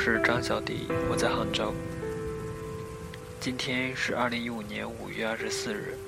[0.00, 1.74] 是张小迪，我在杭州。
[3.40, 5.98] 今天是二零一五年五月二十四日。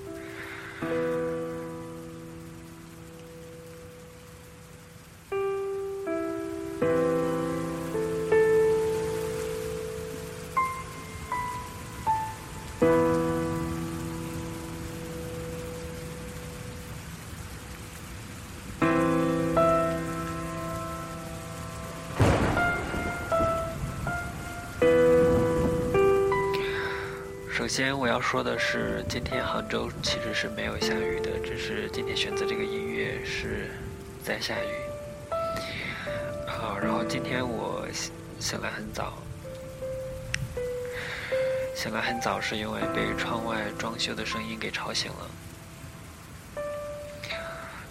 [27.61, 33.69] 首先我要说的是，今天杭州其实是没有下雨的，只是今天选择这个音乐是
[34.25, 34.69] 在下雨。
[36.47, 37.87] 好，然后今天我
[38.39, 39.13] 醒来很早，
[41.77, 46.65] 醒来很早是因为被窗外装修的声音给吵醒了。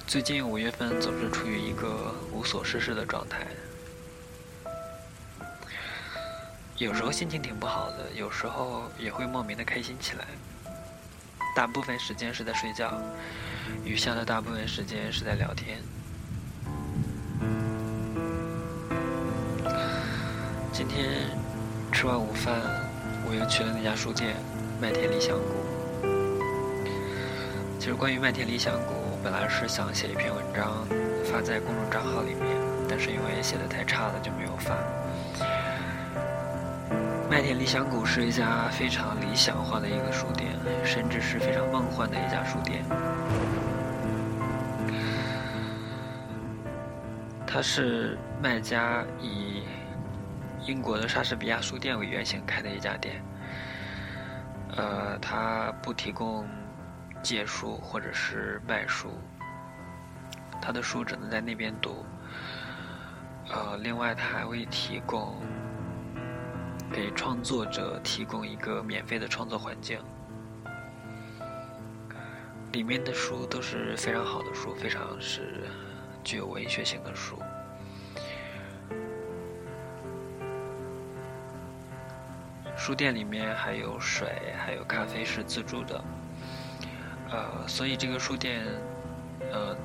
[0.08, 3.46] 最近五月份总是处于一个无所事事的状态。
[6.80, 10.26] 有时候心情挺不好的，有时候也会莫名的开心起来。
[11.54, 12.98] 大部分时间是在睡觉，
[13.84, 15.80] 余下的大部分时间是在聊天。
[20.72, 21.30] 今天
[21.92, 22.56] 吃完午饭，
[23.28, 24.38] 我又去了那家书店——
[24.80, 25.66] 麦田理想谷。
[27.78, 30.88] 其实关于麦田理想谷，我本来是想写一篇文章
[31.26, 32.56] 发在公众账号里面，
[32.88, 34.78] 但是因为写的太差了，就没有发。
[37.40, 40.52] 麦田理想谷是一家非常理想化的一个书店，
[40.84, 42.84] 甚至是非常梦幻的一家书店。
[47.48, 49.64] 它是卖家以
[50.66, 53.24] 英国的莎士比亚书店为原型开的一家店。
[54.76, 56.46] 呃，它不提供
[57.24, 59.18] 借书或者是卖书，
[60.62, 62.06] 他的书只能在那边读。
[63.50, 65.42] 呃，另外他还会提供。
[66.92, 70.00] 给创作者提供一个免费的创作环境，
[72.72, 75.64] 里面的书都是非常好的书，非常是
[76.24, 77.38] 具有文学性的书。
[82.76, 86.04] 书店里面还有水，还有咖啡是自助的，
[87.30, 88.66] 呃，所以这个书店，
[89.52, 89.76] 呃。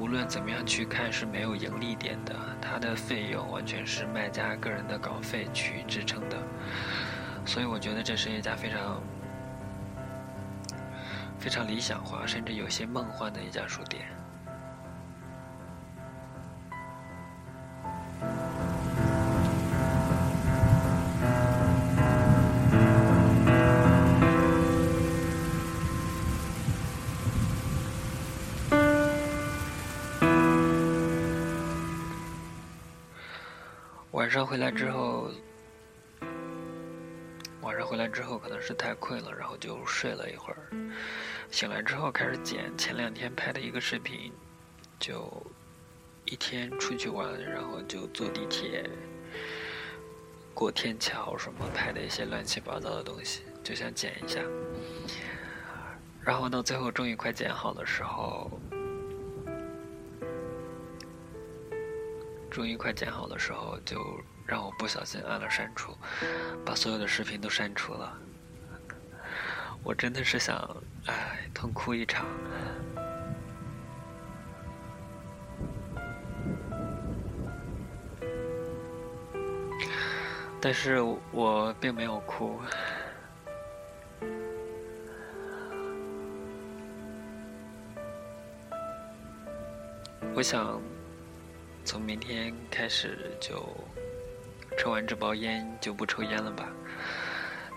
[0.00, 6.38] 无论怎么样去看是没有盈利点的，它的费用完全是卖家个人的稿费去支撑的，
[7.44, 9.02] 所以我觉得这是一家非常
[11.38, 14.06] 非常理想化，甚至有些梦幻的一家书店。
[34.20, 35.30] 晚上回来之后，
[37.62, 40.58] 晚上回来之后可能是太困了，然后就睡了一会儿。
[41.50, 44.30] 醒来之后开始剪前两天拍的一个视频，
[44.98, 45.42] 就
[46.26, 48.84] 一天出去玩，然后就坐地铁、
[50.52, 54.42] 过天桥什么拍的一些乱七八糟的东西，就想剪一下。
[56.20, 58.50] 然后到最后终于快剪好的时候。
[62.50, 65.96] 终于快剪好的时候，就让我不小心按了删除，
[66.66, 68.12] 把所有的视频都删除了。
[69.84, 72.26] 我真的是想，唉，痛哭一场。
[80.60, 81.00] 但是
[81.30, 82.60] 我并没有哭，
[90.34, 90.78] 我想。
[91.90, 93.68] 从明天开始就
[94.78, 96.68] 抽完这包烟就不抽烟了吧，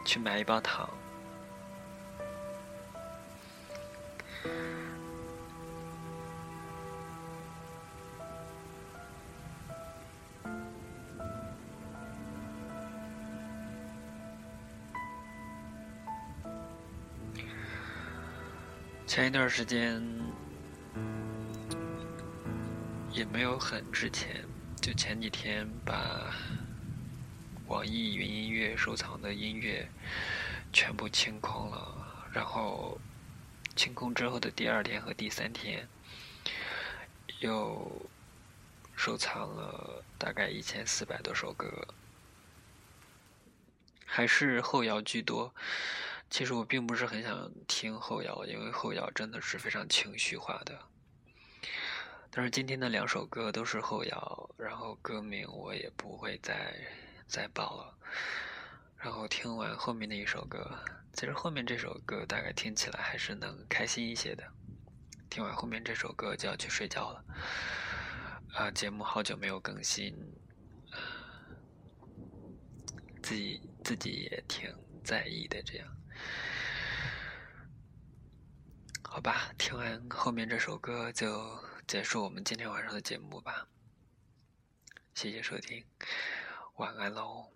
[0.05, 0.87] 去买一包糖。
[19.07, 19.99] 前一段时间。
[23.13, 24.43] 也没有很值钱，
[24.81, 26.33] 就前几天把
[27.67, 29.87] 网易云音乐收藏的音乐
[30.73, 32.99] 全部清空了，然后
[33.75, 35.87] 清空之后的第二天和第三天
[37.39, 38.09] 又
[38.95, 41.87] 收藏了大概一千四百多首歌，
[44.05, 45.53] 还是后摇居多。
[46.31, 50.79] 其实我并不是很想听后摇，因为后摇真的是非常情绪化的。
[52.35, 56.73] 但是今天的两首歌都是后摇，然后歌名我也不会再
[57.27, 57.95] 再报了。
[58.97, 60.67] 然后听完后面的一首歌，
[61.13, 64.43] 其实后面这首歌大概听起来还是能开心一些的。
[65.29, 67.23] 听完后面这首歌就要去睡觉了。
[68.55, 70.15] 啊，节目好久没有更新，
[73.21, 75.61] 自己自己也挺在意的。
[75.61, 75.87] 这样，
[79.03, 81.29] 好吧，听完后面这首歌就
[81.85, 83.67] 结束我们今天晚上的节目吧。
[85.13, 85.85] 谢谢收听，
[86.77, 87.49] 晚安喽。